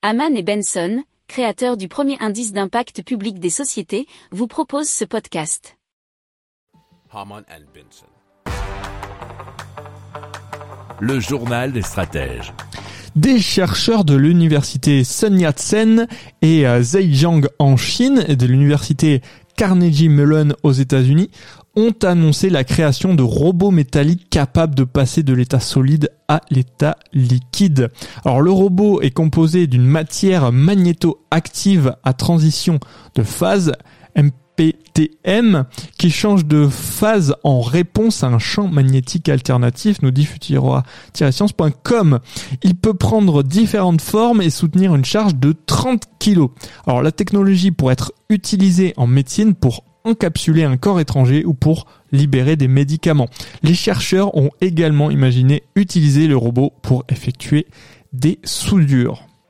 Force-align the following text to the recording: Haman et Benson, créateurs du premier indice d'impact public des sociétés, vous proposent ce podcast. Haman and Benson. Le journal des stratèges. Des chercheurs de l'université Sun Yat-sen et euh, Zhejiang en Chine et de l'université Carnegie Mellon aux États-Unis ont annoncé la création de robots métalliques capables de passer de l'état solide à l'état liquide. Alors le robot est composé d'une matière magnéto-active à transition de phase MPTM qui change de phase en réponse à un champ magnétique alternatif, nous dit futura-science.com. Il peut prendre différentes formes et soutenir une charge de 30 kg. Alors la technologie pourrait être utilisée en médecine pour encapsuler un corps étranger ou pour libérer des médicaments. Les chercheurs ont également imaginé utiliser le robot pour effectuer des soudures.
Haman 0.00 0.36
et 0.36 0.44
Benson, 0.44 1.02
créateurs 1.26 1.76
du 1.76 1.88
premier 1.88 2.16
indice 2.20 2.52
d'impact 2.52 3.02
public 3.02 3.40
des 3.40 3.50
sociétés, 3.50 4.06
vous 4.30 4.46
proposent 4.46 4.88
ce 4.88 5.04
podcast. 5.04 5.76
Haman 7.10 7.42
and 7.50 7.64
Benson. 7.74 8.06
Le 11.00 11.18
journal 11.18 11.72
des 11.72 11.82
stratèges. 11.82 12.52
Des 13.16 13.40
chercheurs 13.40 14.04
de 14.04 14.14
l'université 14.14 15.02
Sun 15.02 15.36
Yat-sen 15.36 16.06
et 16.42 16.68
euh, 16.68 16.80
Zhejiang 16.80 17.48
en 17.58 17.76
Chine 17.76 18.24
et 18.28 18.36
de 18.36 18.46
l'université 18.46 19.20
Carnegie 19.58 20.08
Mellon 20.08 20.54
aux 20.62 20.70
États-Unis 20.70 21.30
ont 21.74 21.92
annoncé 22.04 22.48
la 22.48 22.62
création 22.62 23.16
de 23.16 23.24
robots 23.24 23.72
métalliques 23.72 24.30
capables 24.30 24.76
de 24.76 24.84
passer 24.84 25.24
de 25.24 25.34
l'état 25.34 25.58
solide 25.58 26.12
à 26.28 26.42
l'état 26.48 26.96
liquide. 27.12 27.90
Alors 28.24 28.40
le 28.40 28.52
robot 28.52 29.00
est 29.00 29.10
composé 29.10 29.66
d'une 29.66 29.84
matière 29.84 30.52
magnéto-active 30.52 31.96
à 32.04 32.12
transition 32.12 32.78
de 33.16 33.24
phase 33.24 33.72
MPTM 34.58 35.64
qui 35.98 36.10
change 36.10 36.44
de 36.44 36.68
phase 36.68 37.34
en 37.44 37.60
réponse 37.60 38.22
à 38.22 38.28
un 38.28 38.38
champ 38.38 38.68
magnétique 38.68 39.28
alternatif, 39.28 40.02
nous 40.02 40.10
dit 40.10 40.24
futura-science.com. 40.24 42.20
Il 42.62 42.74
peut 42.74 42.94
prendre 42.94 43.42
différentes 43.42 44.00
formes 44.00 44.42
et 44.42 44.50
soutenir 44.50 44.94
une 44.94 45.04
charge 45.04 45.36
de 45.36 45.54
30 45.66 46.04
kg. 46.18 46.46
Alors 46.86 47.02
la 47.02 47.12
technologie 47.12 47.70
pourrait 47.70 47.94
être 47.94 48.12
utilisée 48.28 48.94
en 48.96 49.06
médecine 49.06 49.54
pour 49.54 49.84
encapsuler 50.04 50.64
un 50.64 50.76
corps 50.76 51.00
étranger 51.00 51.44
ou 51.44 51.54
pour 51.54 51.86
libérer 52.12 52.56
des 52.56 52.68
médicaments. 52.68 53.28
Les 53.62 53.74
chercheurs 53.74 54.36
ont 54.36 54.50
également 54.60 55.10
imaginé 55.10 55.64
utiliser 55.76 56.26
le 56.26 56.36
robot 56.36 56.72
pour 56.82 57.04
effectuer 57.08 57.66
des 58.12 58.38
soudures. 58.44 59.26